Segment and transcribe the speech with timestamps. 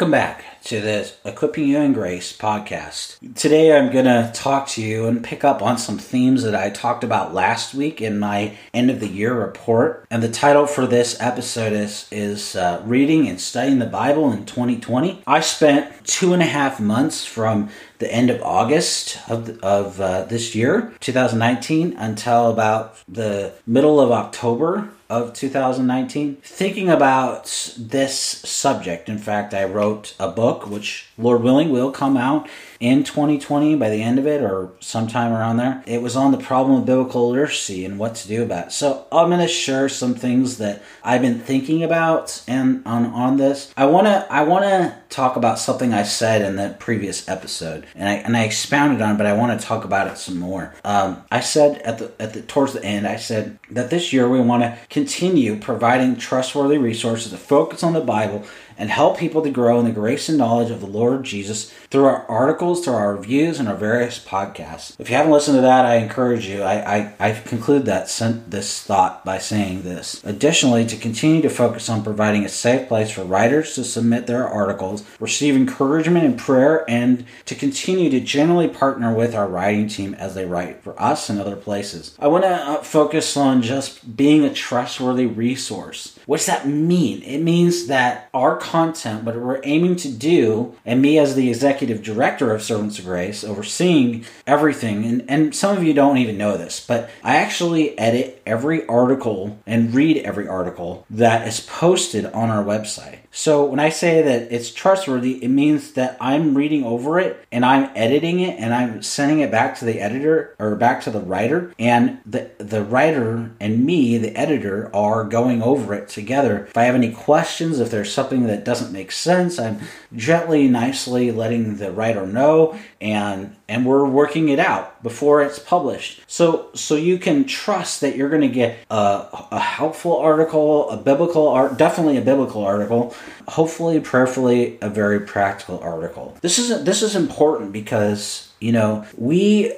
[0.00, 3.18] Welcome back to the Equipping You in Grace podcast.
[3.34, 6.70] Today I'm going to talk to you and pick up on some themes that I
[6.70, 10.06] talked about last week in my end of the year report.
[10.10, 14.46] And the title for this episode is, is uh, Reading and Studying the Bible in
[14.46, 15.22] 2020.
[15.26, 20.24] I spent two and a half months from the end of August of, of uh,
[20.24, 29.08] this year, 2019, until about the middle of October of 2019 thinking about this subject.
[29.08, 32.48] In fact, I wrote a book, which Lord willing will come out
[32.80, 35.84] in 2020 by the end of it or sometime around there.
[35.86, 38.72] It was on the problem of biblical literacy and what to do about it.
[38.72, 43.36] So I'm going to share some things that I've been thinking about and on on
[43.36, 43.72] this.
[43.76, 47.86] I want to I want to talk about something I said in the previous episode
[47.94, 50.38] and I and I expounded on, it, but I want to talk about it some
[50.38, 50.74] more.
[50.82, 54.26] Um, I said at the at the towards the end, I said that this year
[54.26, 58.46] we want to continue providing trustworthy resources to focus on the Bible
[58.80, 62.06] and help people to grow in the grace and knowledge of the Lord Jesus through
[62.06, 64.98] our articles, through our reviews, and our various podcasts.
[64.98, 66.62] If you haven't listened to that, I encourage you.
[66.62, 70.24] I, I, I conclude that sent this thought by saying this.
[70.24, 74.48] Additionally, to continue to focus on providing a safe place for writers to submit their
[74.48, 80.14] articles, receive encouragement and prayer, and to continue to generally partner with our writing team
[80.14, 82.16] as they write for us and other places.
[82.18, 86.18] I want to uh, focus on just being a trustworthy resource.
[86.24, 87.22] What does that mean?
[87.22, 92.02] It means that our content, what we're aiming to do, and me as the executive
[92.02, 96.56] director of Servants of Grace, overseeing everything, and, and some of you don't even know
[96.56, 102.48] this, but I actually edit every article and read every article that is posted on
[102.48, 103.20] our website.
[103.32, 107.64] So when I say that it's trustworthy, it means that I'm reading over it and
[107.64, 111.20] I'm editing it and I'm sending it back to the editor or back to the
[111.20, 116.66] writer and the the writer and me, the editor, are going over it together.
[116.66, 119.80] If I have any questions, if there's something that doesn't make sense, I'm
[120.14, 126.22] gently, nicely letting the writer know and and we're working it out before it's published.
[126.26, 130.96] So so you can trust that you're going to get a, a helpful article, a
[130.96, 133.14] biblical art, definitely a biblical article,
[133.48, 136.36] hopefully, prayerfully, a very practical article.
[136.40, 139.72] This is this is important because you know we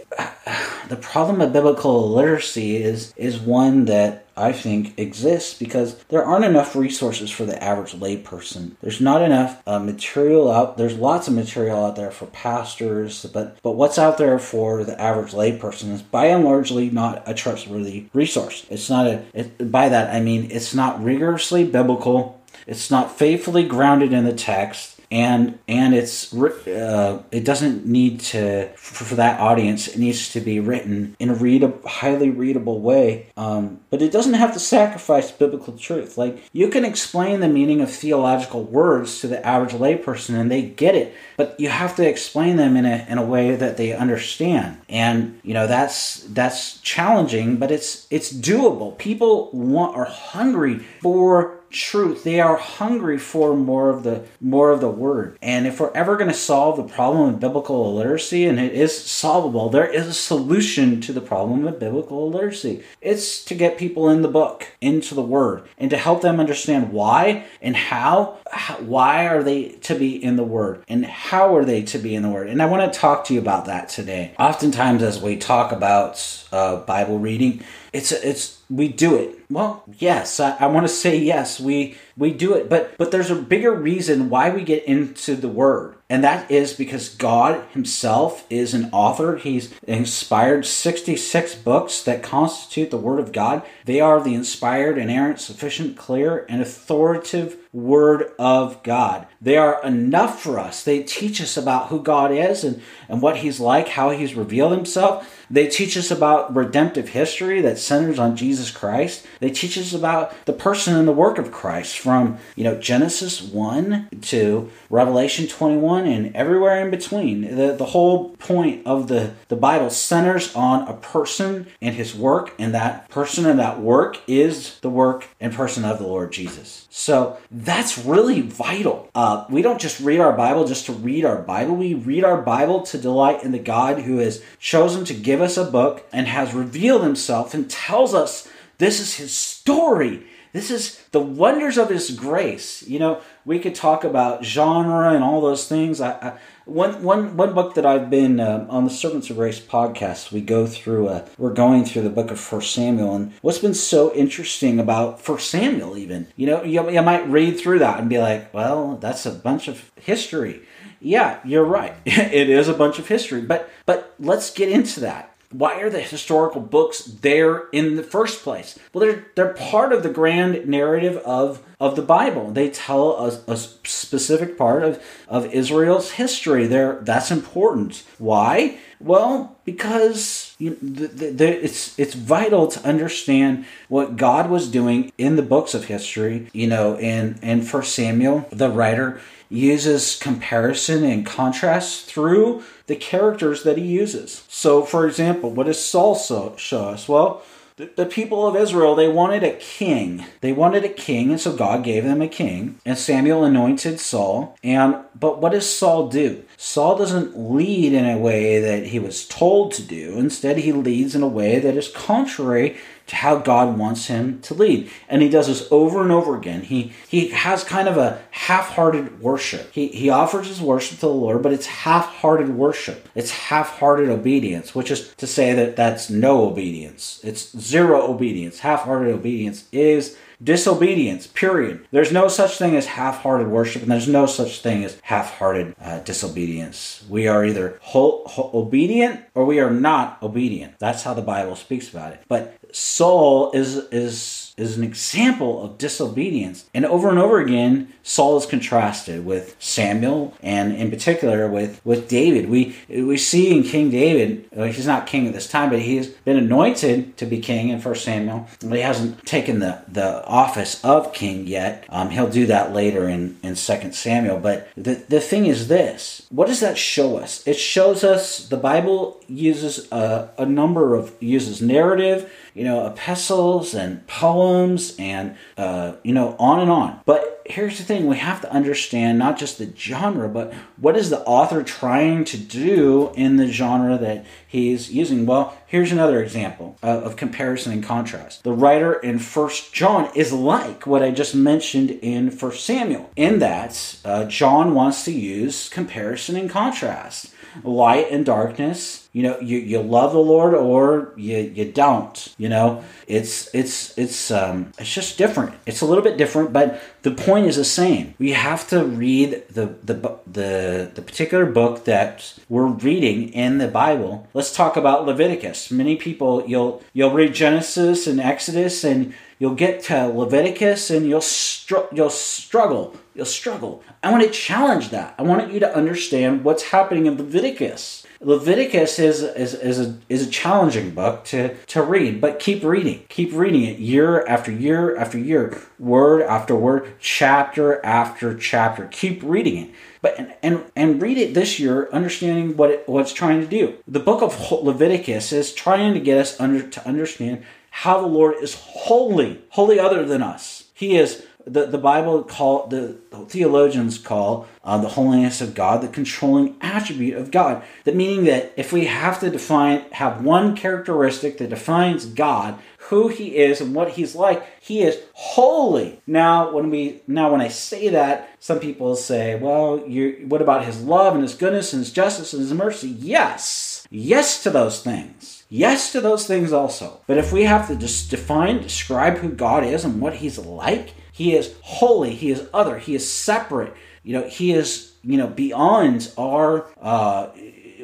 [0.92, 6.44] the problem of biblical literacy is is one that I think exists because there aren't
[6.44, 8.72] enough resources for the average layperson.
[8.82, 10.76] There's not enough uh, material out.
[10.76, 15.00] There's lots of material out there for pastors, but but what's out there for the
[15.00, 18.66] average layperson is by and largely not a trustworthy resource.
[18.69, 19.25] It's not a.
[19.32, 22.38] It, by that I mean it's not rigorously biblical.
[22.66, 28.69] It's not faithfully grounded in the text and and it's uh, it doesn't need to
[28.77, 33.27] for, for, that audience it needs to be written in a read highly readable way.
[33.37, 36.17] Um, but it doesn't have to sacrifice biblical truth.
[36.17, 40.62] Like you can explain the meaning of theological words to the average layperson and they
[40.62, 43.93] get it but you have to explain them in a in a way that they
[43.93, 44.81] understand.
[44.89, 48.97] And you know that's that's challenging but it's it's doable.
[48.97, 52.25] People want are hungry for truth.
[52.25, 55.38] They are hungry for more of the more of the word.
[55.43, 58.97] And if we're ever going to solve the problem of biblical illiteracy, and it is
[58.97, 62.84] solvable, there is a solution to the problem of biblical illiteracy.
[63.00, 66.93] It's to get people in the book, into the word, and to help them understand
[66.93, 68.38] why and how,
[68.81, 72.22] why are they to be in the word and how are they to be in
[72.22, 72.49] the word.
[72.49, 74.34] And I want to talk to you about that today.
[74.38, 77.62] Oftentimes as we talk about uh, Bible reading,
[77.93, 79.38] it's it's we do it.
[79.50, 83.31] Well, yes, I, I want to say yes, we we do it, but but there's
[83.31, 85.96] a bigger reason why we get into the word.
[86.08, 89.37] And that is because God himself is an author.
[89.37, 93.62] He's inspired 66 books that constitute the word of God.
[93.87, 99.26] They are the inspired, inerrant, sufficient, clear, and authoritative word of God.
[99.41, 100.85] They are enough for us.
[100.85, 104.73] They teach us about who God is and, and what he's like, how he's revealed
[104.73, 105.42] himself.
[105.52, 109.26] They teach us about redemptive history that centers on Jesus Christ.
[109.38, 113.43] They teach us about the person and the work of Christ from, you know, Genesis
[113.43, 117.54] 1 to Revelation 21 and everywhere in between.
[117.54, 122.55] The, the whole point of the, the Bible centers on a person and his work,
[122.58, 126.87] and that person and that work is the work and person of the Lord Jesus.
[126.88, 129.10] So that's really vital.
[129.14, 131.75] Uh, we don't just read our Bible just to read our Bible.
[131.75, 135.56] We read our Bible to delight in the God who has chosen to give us
[135.56, 138.49] a book and has revealed himself and tells us
[138.79, 140.27] this is his story.
[140.53, 142.83] This is the wonders of his grace.
[142.87, 146.00] You know, we could talk about genre and all those things.
[146.00, 149.59] I, I one, one, one book that I've been uh, on the Servants of Grace
[149.59, 153.17] podcast, we go through, uh, we're going through the book of First Samuel.
[153.17, 157.59] And what's been so interesting about First Samuel, even, you know, you, you might read
[157.59, 160.62] through that and be like, well, that's a bunch of history.
[161.00, 161.94] Yeah, you're right.
[162.05, 163.41] it is a bunch of history.
[163.41, 168.43] But, but let's get into that why are the historical books there in the first
[168.43, 168.78] place?
[168.93, 172.50] Well, they're they're part of the grand narrative of of the Bible.
[172.50, 176.66] They tell a, a specific part of of Israel's history.
[176.66, 178.02] There, that's important.
[178.19, 178.78] Why?
[179.00, 185.37] Well, because you, the, the, it's it's vital to understand what God was doing in
[185.37, 186.48] the books of history.
[186.52, 189.20] You know, and in First Samuel, the writer
[189.52, 194.44] uses comparison and contrast through the characters that he uses.
[194.49, 197.08] So, for example, what does Saul show us?
[197.08, 197.43] Well,
[197.76, 200.26] the, the people of Israel, they wanted a king.
[200.40, 202.78] They wanted a king, and so God gave them a king.
[202.84, 204.58] And Samuel anointed Saul.
[204.62, 206.44] And but what does Saul do?
[206.56, 210.19] Saul doesn't lead in a way that he was told to do.
[210.19, 212.76] Instead, he leads in a way that is contrary
[213.12, 214.91] how God wants him to lead.
[215.09, 216.62] And he does this over and over again.
[216.62, 219.73] He he has kind of a half-hearted worship.
[219.73, 223.09] He he offers his worship to the Lord, but it's half-hearted worship.
[223.14, 227.20] It's half-hearted obedience, which is to say that that's no obedience.
[227.23, 228.61] It's zero obedience.
[228.61, 231.87] Half-hearted obedience is disobedience, period.
[231.91, 235.39] There's no such thing as half hearted worship, and there's no such thing as half
[235.39, 237.05] hearted uh, disobedience.
[237.09, 240.79] We are either whole, whole, obedient or we are not obedient.
[240.79, 242.23] That's how the Bible speaks about it.
[242.29, 246.66] But Saul is, is is an example of disobedience.
[246.75, 252.08] And over and over again, Saul is contrasted with Samuel and in particular with, with
[252.08, 252.50] David.
[252.50, 256.37] We we see in King David, he's not king at this time, but he's been
[256.37, 258.49] anointed to be king in 1 Samuel.
[258.60, 261.84] But he hasn't taken the, the office of king yet.
[261.88, 264.38] Um, he'll do that later in, in 2 Samuel.
[264.38, 267.46] But the, the thing is this what does that show us?
[267.46, 273.75] It shows us the Bible uses a, a number of uses narrative you know, epistles
[273.75, 277.00] and poems and, uh, you know, on and on.
[277.04, 281.10] But here's the thing we have to understand not just the genre, but what is
[281.10, 285.26] the author trying to do in the genre that he's using?
[285.26, 288.44] Well, here's another example of, of comparison and contrast.
[288.44, 293.38] The writer in First John is like what I just mentioned in First Samuel, in
[293.40, 297.31] that uh, John wants to use comparison and contrast
[297.62, 299.08] light and darkness.
[299.12, 302.34] You know, you, you love the Lord or you, you don't.
[302.38, 305.54] You know, it's it's it's um it's just different.
[305.66, 308.14] It's a little bit different, but the point is the same.
[308.19, 313.69] We have to read the the the the particular book that we're reading in the
[313.69, 314.28] Bible.
[314.32, 315.70] Let's talk about Leviticus.
[315.70, 321.20] Many people you'll you'll read Genesis and Exodus and you'll get to Leviticus and you'll
[321.20, 322.96] str- you'll struggle.
[323.14, 323.82] You'll struggle.
[324.03, 325.14] I want to challenge that.
[325.19, 328.06] I want you to understand what's happening in Leviticus.
[328.20, 333.05] Leviticus is, is, is, a, is a challenging book to, to read, but keep reading.
[333.09, 338.89] Keep reading it year after year after year, word after word, chapter after chapter.
[338.93, 339.70] Keep reading it.
[340.01, 343.46] But and, and, and read it this year, understanding what it, what it's trying to
[343.46, 343.77] do.
[343.86, 348.36] The book of Leviticus is trying to get us under to understand how the Lord
[348.41, 350.65] is holy, holy other than us.
[350.75, 352.96] He is the, the Bible call the
[353.29, 357.63] theologians call uh, the holiness of God the controlling attribute of God.
[357.84, 362.58] That meaning that if we have to define have one characteristic that defines God,
[362.89, 366.01] who he is and what he's like, he is holy.
[366.06, 370.65] Now when we now when I say that, some people say, well, you what about
[370.65, 372.89] his love and his goodness and his justice and his mercy?
[372.89, 373.87] Yes.
[373.91, 375.44] Yes to those things.
[375.49, 377.01] Yes to those things also.
[377.06, 380.94] But if we have to just define, describe who God is and what he's like,
[381.22, 382.14] he is holy.
[382.14, 382.79] He is other.
[382.79, 383.74] He is separate.
[384.02, 387.29] You know, he is, you know, beyond our, uh,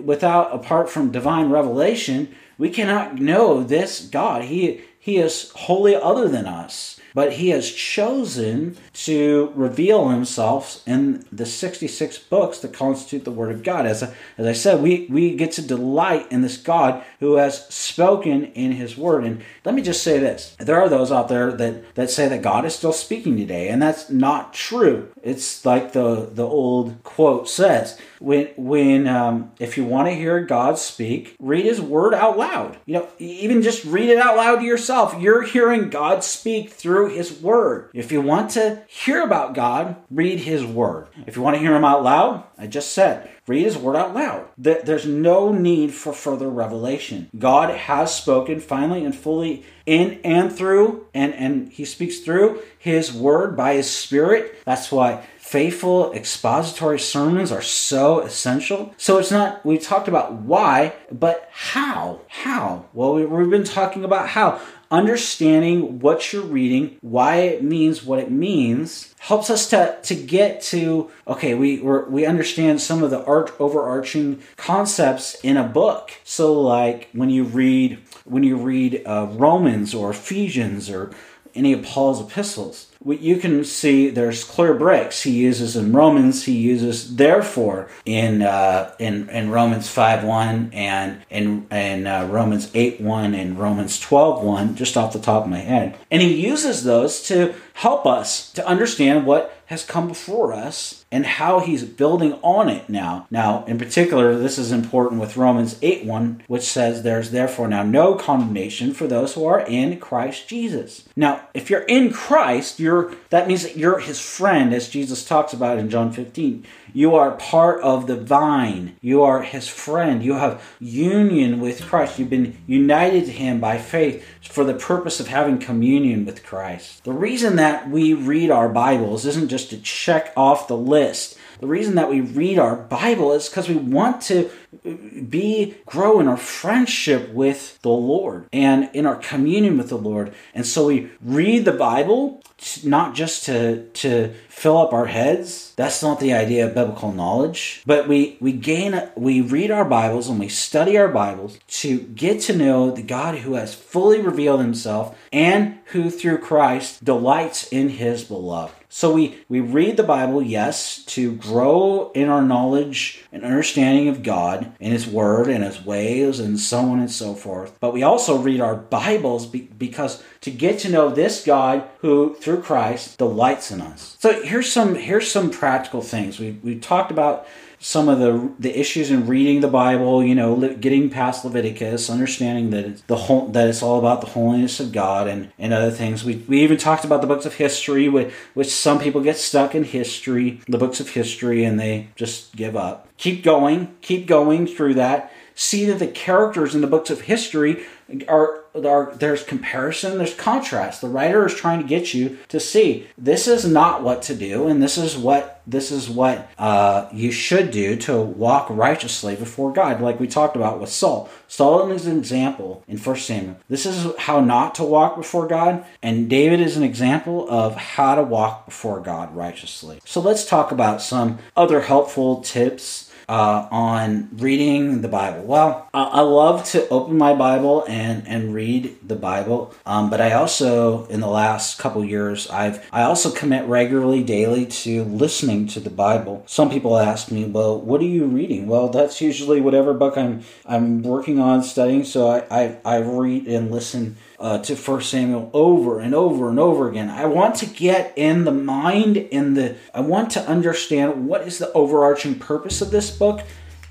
[0.03, 4.43] without, apart from divine revelation, we cannot know this God.
[4.43, 6.98] He, he is wholly other than us.
[7.15, 13.53] But he has chosen to reveal himself in the 66 books that constitute the Word
[13.53, 13.87] of God.
[13.87, 18.45] As, as I said, we, we get to delight in this God who has spoken
[18.53, 19.25] in his Word.
[19.25, 22.43] And let me just say this there are those out there that, that say that
[22.43, 25.11] God is still speaking today, and that's not true.
[25.23, 30.41] It's like the, the old quote says when when um, if you want to hear
[30.41, 32.79] God speak, read His Word out loud.
[32.87, 35.15] You know, even just read it out loud to yourself.
[35.21, 37.91] You're hearing God speak through His Word.
[37.95, 41.09] If you want to hear about God, read His Word.
[41.27, 44.15] If you want to hear Him out loud, I just said, read His Word out
[44.15, 44.49] loud.
[44.57, 47.31] There's no need for further revelation.
[47.39, 53.13] God has spoken finally and fully in and through, and and He speaks through His
[53.13, 54.57] Word by His Spirit.
[54.65, 58.95] That's why faithful expository sermons are so essential.
[58.99, 62.21] So it's not, we talked about why, but how?
[62.29, 62.85] How?
[62.93, 64.61] Well, we, have been talking about how.
[64.91, 70.63] Understanding what you're reading, why it means what it means, helps us to, to get
[70.63, 76.13] to, okay, we, we understand some of the art overarching concepts in a book.
[76.25, 81.11] So like when you read, when you read uh, Romans or Ephesians or
[81.55, 86.45] any of Paul's epistles, you can see there's clear breaks he uses in Romans.
[86.45, 92.71] He uses therefore in uh, in in Romans five one and in in uh, Romans
[92.75, 96.35] eight one and Romans twelve one, just off the top of my head, and he
[96.35, 101.85] uses those to help us to understand what has come before us and how he's
[101.85, 103.27] building on it now.
[103.31, 107.83] Now, in particular, this is important with Romans 8 1, which says, There's therefore now
[107.83, 111.07] no condemnation for those who are in Christ Jesus.
[111.19, 115.53] Now, if you're in Christ, you're that means that you're his friend, as Jesus talks
[115.53, 116.65] about in John 15.
[116.93, 118.97] You are part of the vine.
[119.01, 120.23] You are his friend.
[120.23, 122.21] You have union with Christ.
[122.21, 127.03] You've been united to him by faith for the purpose of having communion with Christ.
[127.03, 131.38] The reason that we read our Bibles isn't just to check off the list.
[131.61, 134.49] The reason that we read our Bible is because we want to
[134.87, 134.95] uh,
[135.29, 140.35] be grow in our friendship with the Lord and in our communion with the Lord.
[140.55, 142.43] And so we read the Bible
[142.85, 145.73] not just to to fill up our heads.
[145.77, 147.83] That's not the idea of biblical knowledge.
[147.87, 152.41] But we we gain we read our Bibles and we study our Bibles to get
[152.43, 157.91] to know the God who has fully revealed himself and who through Christ delights in
[157.91, 158.75] his beloved.
[158.99, 164.25] So we, we read the Bible, yes, to grow in our knowledge and understanding of
[164.25, 167.79] God and His Word and His ways and so on and so forth.
[167.79, 172.35] But we also read our Bibles be, because to get to know this God who,
[172.41, 174.17] through Christ, delights in us.
[174.19, 176.41] So here's some here's some practical things.
[176.41, 177.47] We we talked about
[177.81, 182.71] some of the the issues in reading the Bible, you know, getting past Leviticus, understanding
[182.71, 185.91] that it's the whole that it's all about the holiness of God and and other
[185.91, 186.25] things.
[186.25, 189.75] We we even talked about the books of history, which, which some people get stuck
[189.75, 193.09] in history, the books of history, and they just give up.
[193.17, 195.33] Keep going, keep going through that.
[195.55, 197.85] See that the characters in the books of history
[198.29, 201.01] are, are there's comparison, there's contrast.
[201.01, 204.69] The writer is trying to get you to see this is not what to do,
[204.69, 209.73] and this is what this is what uh, you should do to walk righteously before
[209.73, 211.29] God, like we talked about with Saul.
[211.47, 213.57] Saul is an example in First Samuel.
[213.69, 218.15] This is how not to walk before God, and David is an example of how
[218.15, 220.01] to walk before God righteously.
[220.05, 225.43] So let's talk about some other helpful tips uh, on reading the Bible.
[225.45, 230.33] Well, I love to open my Bible and and read the Bible, um, but I
[230.33, 235.81] also in the last couple years I've I also commit regularly daily to listening to
[235.81, 236.43] the Bible.
[236.47, 240.43] Some people ask me, "Well, what are you reading?" Well, that's usually whatever book I'm
[240.65, 242.05] I'm working on studying.
[242.05, 246.59] So I I, I read and listen uh, to First Samuel over and over and
[246.59, 247.11] over again.
[247.11, 249.77] I want to get in the mind in the.
[249.93, 253.43] I want to understand what is the overarching purpose of this book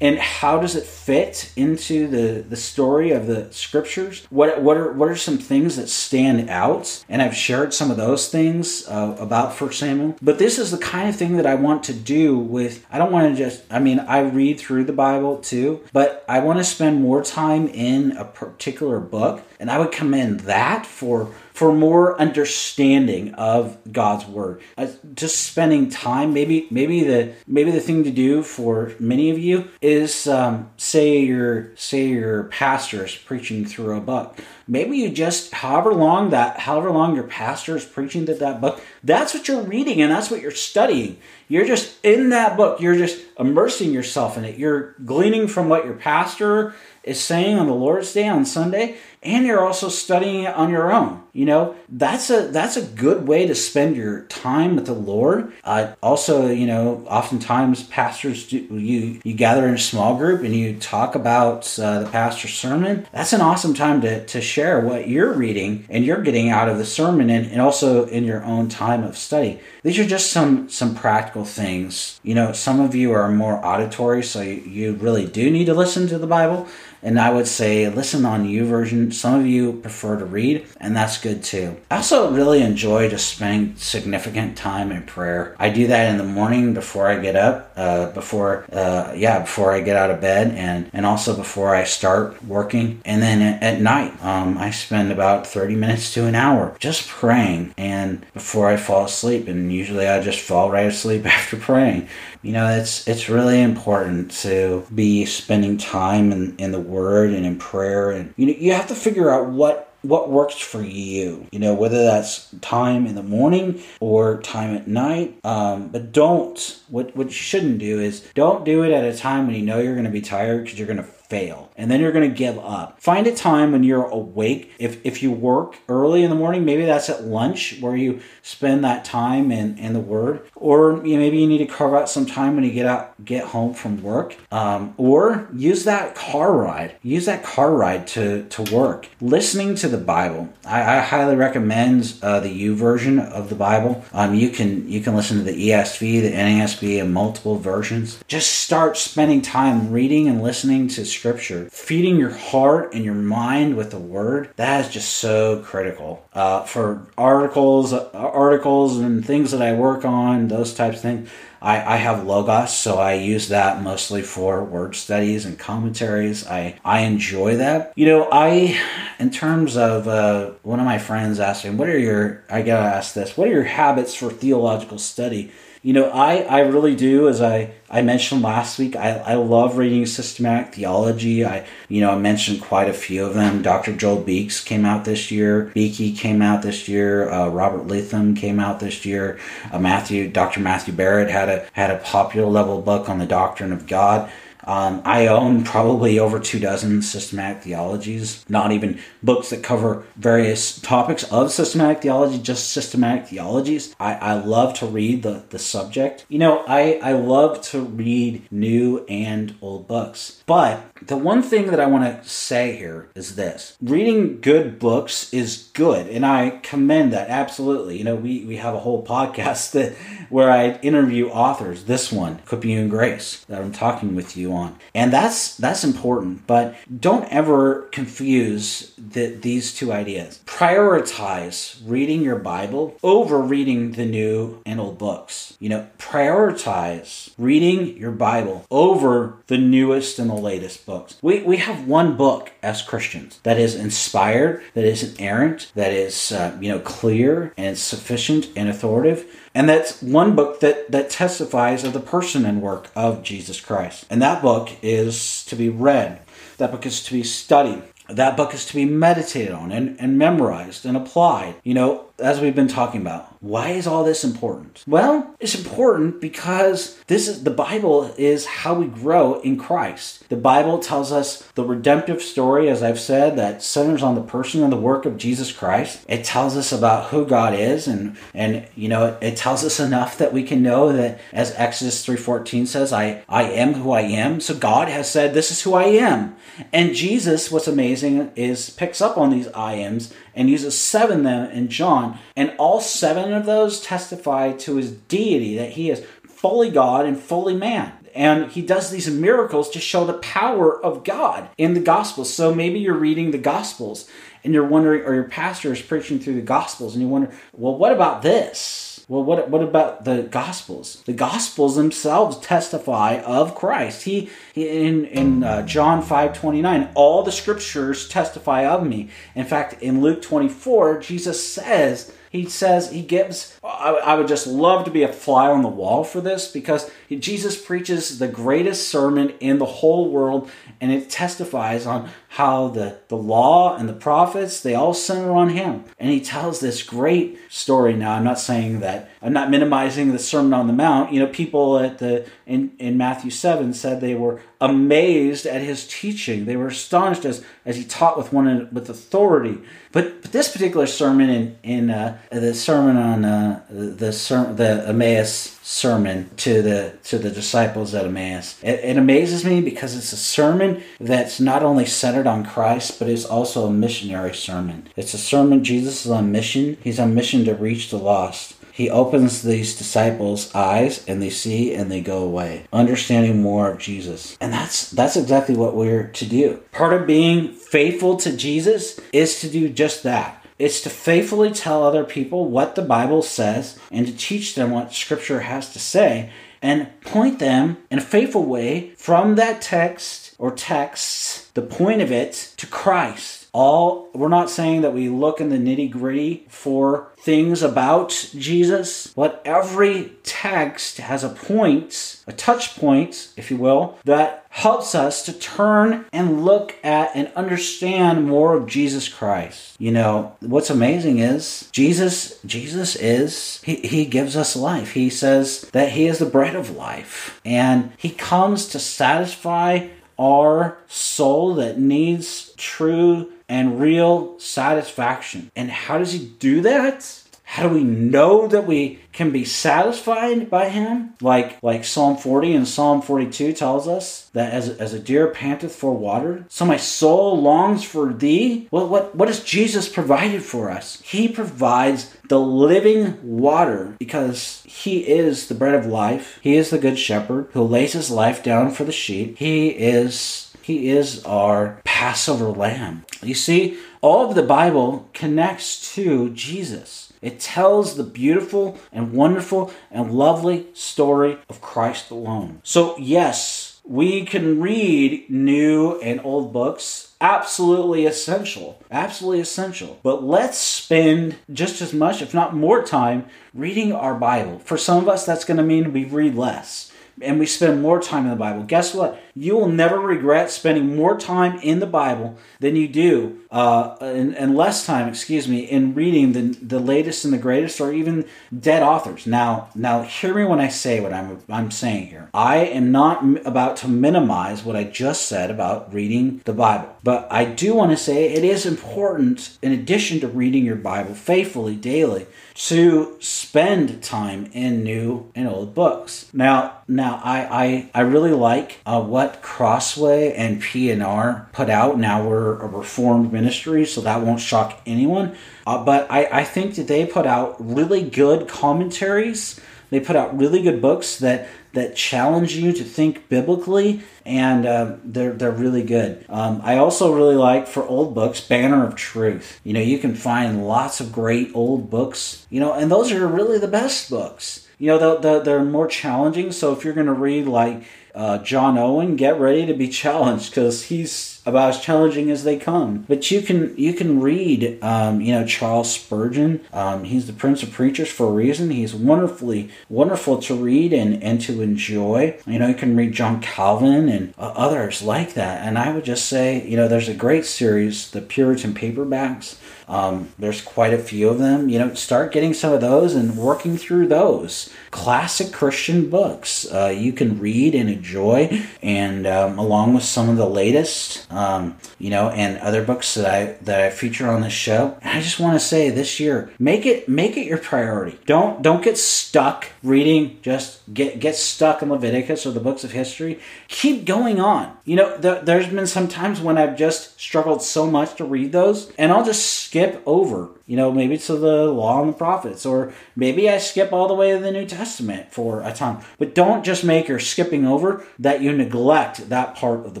[0.00, 4.26] and how does it fit into the, the story of the scriptures?
[4.30, 7.04] What, what are what are some things that stand out?
[7.08, 10.16] And i've shared some of those things uh, about first samuel.
[10.20, 13.12] But this is the kind of thing that i want to do with i don't
[13.12, 16.64] want to just i mean i read through the bible too but i want to
[16.64, 22.20] spend more time in a particular book and i would commend that for for more
[22.20, 24.60] understanding of God's word.
[24.76, 29.38] Uh, just spending time, maybe maybe the maybe the thing to do for many of
[29.38, 34.38] you is um, say your say your pastor is preaching through a book.
[34.68, 38.82] Maybe you just however long that however long your pastor is preaching that that book,
[39.02, 41.16] that's what you're reading and that's what you're studying.
[41.48, 42.82] You're just in that book.
[42.82, 44.58] You're just immersing yourself in it.
[44.58, 46.74] You're gleaning from what your pastor
[47.06, 50.92] is saying on the Lord's Day on Sunday, and you're also studying it on your
[50.92, 51.22] own.
[51.32, 55.52] You know, that's a that's a good way to spend your time with the Lord.
[55.64, 60.54] Uh, also, you know, oftentimes pastors do you you gather in a small group and
[60.54, 63.06] you talk about uh, the pastor's sermon.
[63.12, 66.78] That's an awesome time to to share what you're reading and you're getting out of
[66.78, 69.60] the sermon, and, and also in your own time of study.
[69.82, 72.18] These are just some some practical things.
[72.22, 75.74] You know, some of you are more auditory, so you, you really do need to
[75.74, 76.66] listen to the Bible.
[77.06, 79.14] And I would say listen on YouVersion.
[79.14, 81.76] Some of you prefer to read, and that's good too.
[81.88, 85.54] I also really enjoy just spending significant time in prayer.
[85.60, 89.70] I do that in the morning before I get up, uh, before uh, yeah, before
[89.70, 93.00] I get out of bed, and and also before I start working.
[93.04, 97.72] And then at, night, um, I spend about thirty minutes to an hour just praying,
[97.78, 99.46] and before I fall asleep.
[99.46, 102.08] And usually I just fall right asleep after praying.
[102.46, 107.44] You know, it's it's really important to be spending time in, in the Word and
[107.44, 111.48] in prayer, and you know, you have to figure out what what works for you.
[111.50, 115.40] You know, whether that's time in the morning or time at night.
[115.42, 119.48] Um, but don't what what you shouldn't do is don't do it at a time
[119.48, 121.70] when you know you're going to be tired because you're going to fail.
[121.76, 123.00] And then you're going to give up.
[123.00, 124.72] Find a time when you're awake.
[124.78, 128.84] If if you work early in the morning maybe that's at lunch where you spend
[128.84, 130.48] that time in in the word.
[130.54, 133.24] Or you know, maybe you need to carve out some time when you get out
[133.24, 134.36] get home from work.
[134.50, 136.96] Um, or use that car ride.
[137.02, 139.08] Use that car ride to to work.
[139.20, 140.48] Listening to the bible.
[140.64, 144.04] I, I highly recommend uh, the version of the bible.
[144.12, 148.22] Um, you can you can listen to the esv the nasb and multiple versions.
[148.28, 153.76] Just start spending time reading and listening to scripture, feeding your heart and your mind
[153.76, 156.26] with the word, that is just so critical.
[156.32, 161.30] Uh, for articles, articles and things that I work on, those types of things,
[161.60, 166.46] I, I have Logos, so I use that mostly for word studies and commentaries.
[166.46, 167.92] I, I enjoy that.
[167.96, 168.78] You know, I,
[169.18, 173.14] in terms of, uh, one of my friends asked what are your, I gotta ask
[173.14, 175.50] this, what are your habits for theological study?
[175.86, 179.76] You know, I, I really do, as I, I mentioned last week, I, I love
[179.76, 181.44] reading systematic theology.
[181.44, 183.62] I, you know, I mentioned quite a few of them.
[183.62, 183.94] Dr.
[183.94, 185.70] Joel Beeke's came out this year.
[185.74, 187.30] Beeke came out this year.
[187.30, 189.38] Uh, Robert Letham came out this year.
[189.70, 190.58] Uh, Matthew, Dr.
[190.58, 194.28] Matthew Barrett had a, had a popular level book on the doctrine of God.
[194.66, 200.80] Um, I own probably over two dozen systematic theologies, not even books that cover various
[200.80, 203.94] topics of systematic theology, just systematic theologies.
[204.00, 206.26] I, I love to read the, the subject.
[206.28, 210.42] You know, I, I love to read new and old books.
[210.46, 215.32] But the one thing that I want to say here is this reading good books
[215.32, 217.98] is good, and I commend that absolutely.
[217.98, 219.92] You know, we, we have a whole podcast that
[220.28, 221.84] where I interview authors.
[221.84, 224.52] This one, Equipping You in Grace, that I'm talking with you
[224.94, 226.46] and that's that's important.
[226.46, 230.40] But don't ever confuse the, these two ideas.
[230.46, 235.56] Prioritize reading your Bible over reading the new and old books.
[235.60, 241.18] You know, prioritize reading your Bible over the newest and the latest books.
[241.22, 246.32] We we have one book as Christians that is inspired, that is inerrant, that is
[246.32, 251.82] uh, you know clear and sufficient and authoritative and that's one book that, that testifies
[251.82, 254.04] of the person and work of Jesus Christ.
[254.10, 256.20] And that book is to be read.
[256.58, 257.82] That book is to be studied.
[258.06, 261.54] That book is to be meditated on and, and memorized and applied.
[261.64, 263.34] You know, as we've been talking about.
[263.42, 264.82] Why is all this important?
[264.86, 270.28] Well, it's important because this is the Bible is how we grow in Christ.
[270.28, 274.62] The Bible tells us the redemptive story, as I've said, that centers on the person
[274.62, 276.04] and the work of Jesus Christ.
[276.08, 279.78] It tells us about who God is, and and you know it, it tells us
[279.78, 283.92] enough that we can know that, as Exodus three fourteen says, "I I am who
[283.92, 286.36] I am." So God has said, "This is who I am."
[286.72, 291.50] And Jesus, what's amazing is picks up on these I ams and uses seven them
[291.50, 296.70] in John, and all seven of those testify to his deity that he is fully
[296.70, 297.92] God and fully man.
[298.14, 302.32] And he does these miracles to show the power of God in the Gospels.
[302.32, 304.08] So maybe you're reading the Gospels
[304.42, 307.76] and you're wondering, or your pastor is preaching through the Gospels, and you wonder, well,
[307.76, 308.95] what about this?
[309.08, 311.04] Well, what, what about the Gospels?
[311.06, 314.02] The Gospels themselves testify of Christ.
[314.02, 319.10] He, in in uh, John five twenty nine, all the Scriptures testify of me.
[319.36, 324.28] In fact, in Luke twenty four, Jesus says he says he gives I, I would
[324.28, 328.28] just love to be a fly on the wall for this because Jesus preaches the
[328.28, 330.50] greatest sermon in the whole world
[330.80, 335.50] and it testifies on how the, the law and the prophets they all center on
[335.50, 335.84] him.
[335.98, 337.94] And he tells this great story.
[337.94, 341.12] Now i'm not saying that i'm not minimizing the sermon on the mount.
[341.12, 345.86] You know people at the in, in matthew 7 said they were amazed at his
[345.86, 346.44] teaching.
[346.44, 349.60] They were astonished as as he taught with one with authority.
[349.92, 354.88] But, but this particular sermon in in uh, the sermon on uh, the the, the
[354.88, 360.12] Emmaus sermon to the to the disciples at Emmaus, it, it amazes me because it's
[360.12, 364.88] a sermon that's not only centered on Christ, but it's also a missionary sermon.
[364.96, 366.76] It's a sermon Jesus is on mission.
[366.82, 368.56] He's on mission to reach the lost.
[368.76, 373.78] He opens these disciples' eyes and they see and they go away, understanding more of
[373.78, 374.36] Jesus.
[374.38, 376.60] And that's that's exactly what we're to do.
[376.72, 380.35] Part of being faithful to Jesus is to do just that.
[380.58, 384.94] It's to faithfully tell other people what the Bible says and to teach them what
[384.94, 386.30] Scripture has to say
[386.62, 392.10] and point them in a faithful way from that text or texts, the point of
[392.10, 397.08] it, to Christ all we're not saying that we look in the nitty gritty for
[397.16, 403.98] things about jesus but every text has a point a touch point if you will
[404.04, 409.74] that helps us to turn and look at and understand more of jesus christ.
[409.78, 414.92] You know what's amazing is jesus jesus is he, he gives us life.
[414.92, 419.88] He says that he is the bread of life and he comes to satisfy
[420.18, 425.50] our soul that needs true and real satisfaction.
[425.54, 427.22] And how does he do that?
[427.48, 431.14] How do we know that we can be satisfied by him?
[431.20, 435.74] Like like Psalm 40 and Psalm 42 tells us that as, as a deer panteth
[435.74, 438.66] for water, so my soul longs for thee.
[438.72, 441.00] Well, what, what has Jesus provided for us?
[441.02, 446.40] He provides the living water because he is the bread of life.
[446.42, 449.38] He is the good shepherd who lays his life down for the sheep.
[449.38, 453.04] He is he is our Passover lamb.
[453.22, 457.12] You see, all of the Bible connects to Jesus.
[457.22, 462.62] It tells the beautiful and wonderful and lovely story of Christ alone.
[462.64, 467.14] So, yes, we can read new and old books.
[467.20, 468.82] Absolutely essential.
[468.90, 470.00] Absolutely essential.
[470.02, 474.58] But let's spend just as much, if not more time, reading our Bible.
[474.58, 476.90] For some of us, that's going to mean we read less
[477.22, 478.64] and we spend more time in the Bible.
[478.64, 479.20] Guess what?
[479.36, 484.34] You will never regret spending more time in the Bible than you do, uh, and,
[484.34, 488.24] and less time, excuse me, in reading the, the latest and the greatest, or even
[488.58, 489.26] dead authors.
[489.26, 492.30] Now, now, hear me when I say what I'm I'm saying here.
[492.32, 497.28] I am not about to minimize what I just said about reading the Bible, but
[497.30, 501.76] I do want to say it is important, in addition to reading your Bible faithfully
[501.76, 506.30] daily, to spend time in new and old books.
[506.32, 511.98] Now, now I I, I really like uh, what Crossway and P&R put out.
[511.98, 515.36] Now we're a reformed ministry, so that won't shock anyone.
[515.66, 519.60] Uh, but I, I think that they put out really good commentaries.
[519.90, 524.96] They put out really good books that that challenge you to think biblically, and uh,
[525.04, 526.24] they're they're really good.
[526.28, 529.60] Um, I also really like for old books, Banner of Truth.
[529.62, 532.46] You know, you can find lots of great old books.
[532.50, 534.66] You know, and those are really the best books.
[534.78, 536.52] You know, the, the, they're more challenging.
[536.52, 537.84] So if you're going to read like
[538.16, 542.56] uh, John Owen, get ready to be challenged because he's about as challenging as they
[542.56, 543.04] come.
[543.06, 546.64] But you can you can read, um, you know, Charles Spurgeon.
[546.72, 548.70] Um, he's the Prince of Preachers for a reason.
[548.70, 552.38] He's wonderfully wonderful to read and and to enjoy.
[552.46, 555.66] You know, you can read John Calvin and uh, others like that.
[555.66, 559.58] And I would just say, you know, there's a great series, the Puritan paperbacks.
[559.88, 561.68] Um, there's quite a few of them.
[561.68, 566.86] You know, start getting some of those and working through those classic Christian books uh,
[566.96, 572.10] you can read and enjoy, and um, along with some of the latest um, you
[572.10, 574.96] know, and other books that I that I feature on this show.
[575.02, 578.18] I just want to say this year, make it make it your priority.
[578.26, 580.38] Don't don't get stuck reading.
[580.42, 583.38] Just get get stuck in Leviticus or the books of history.
[583.68, 584.76] Keep going on.
[584.84, 588.52] You know, th- there's been some times when I've just struggled so much to read
[588.52, 592.66] those, and I'll just skip over you know, maybe to the law and the prophets,
[592.66, 596.00] or maybe I skip all the way to the New Testament for a time.
[596.18, 600.00] But don't just make your skipping over that you neglect that part of the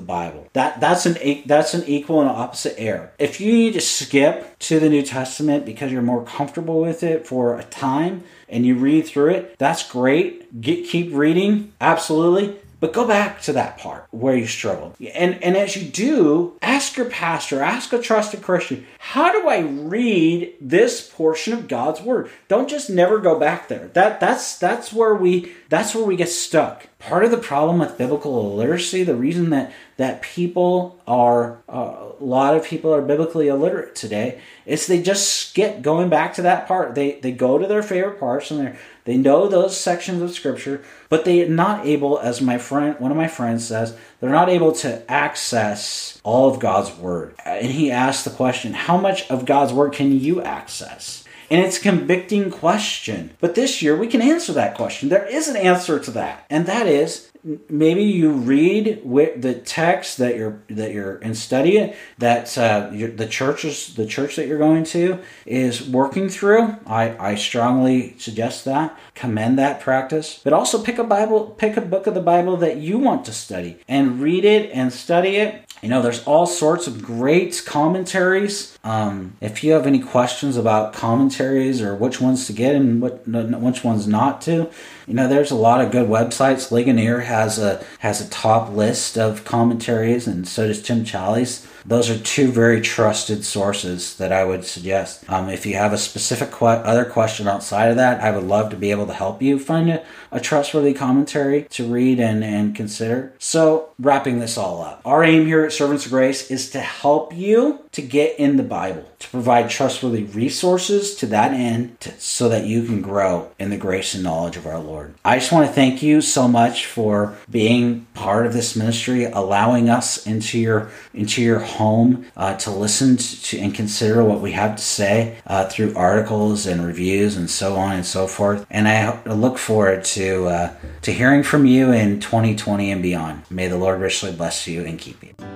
[0.00, 0.48] Bible.
[0.52, 3.12] That that's an that's an equal and opposite error.
[3.18, 7.26] If you need to skip to the New Testament because you're more comfortable with it
[7.26, 10.60] for a time and you read through it, that's great.
[10.60, 12.58] Get keep reading, absolutely.
[12.78, 14.96] But go back to that part where you struggled.
[15.14, 19.60] And and as you do, ask your pastor, ask a trusted Christian, how do I
[19.60, 22.30] read this portion of God's word?
[22.48, 23.88] Don't just never go back there.
[23.94, 26.86] That that's that's where we that's where we get stuck.
[26.98, 32.24] Part of the problem with biblical illiteracy, the reason that that people are uh, a
[32.24, 36.66] lot of people are biblically illiterate today, is they just skip going back to that
[36.66, 36.94] part.
[36.94, 40.82] They they go to their favorite parts and they they know those sections of scripture,
[41.08, 44.48] but they are not able, as my friend one of my friends says, they're not
[44.48, 47.34] able to access all of God's word.
[47.44, 51.24] And he asked the question, how much of God's word can you access?
[51.48, 53.30] And it's a convicting question.
[53.40, 55.08] But this year we can answer that question.
[55.08, 56.44] There is an answer to that.
[56.50, 57.30] And that is
[57.68, 63.26] maybe you read the text that you're that you're in study it that uh, the
[63.28, 66.76] churches the church that you're going to is working through.
[66.86, 70.40] I, I strongly suggest that commend that practice.
[70.42, 73.32] But also pick a Bible, pick a book of the Bible that you want to
[73.32, 78.75] study and read it and study it you know, there's all sorts of great commentaries.
[78.86, 83.26] Um, if you have any questions about commentaries or which ones to get and what
[83.26, 84.70] which ones not to,
[85.08, 86.70] you know, there's a lot of good websites.
[86.70, 91.66] Ligonier has a has a top list of commentaries, and so does Tim Challies.
[91.86, 95.28] Those are two very trusted sources that I would suggest.
[95.30, 98.70] Um, if you have a specific que- other question outside of that, I would love
[98.70, 102.74] to be able to help you find a, a trustworthy commentary to read and, and
[102.74, 103.34] consider.
[103.38, 107.32] So, wrapping this all up, our aim here at Servants of Grace is to help
[107.32, 112.46] you to get in the Bible, to provide trustworthy resources to that end to, so
[112.50, 115.14] that you can grow in the grace and knowledge of our Lord.
[115.24, 119.88] I just want to thank you so much for being part of this ministry, allowing
[119.88, 124.76] us into your into your home uh, to listen to and consider what we have
[124.76, 128.66] to say uh, through articles and reviews and so on and so forth.
[128.68, 133.42] And I look forward to uh, to hearing from you in 2020 and beyond.
[133.48, 135.55] May the Lord richly bless you and keep you.